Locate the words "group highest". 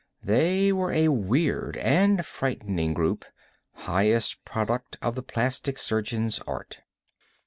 2.95-4.43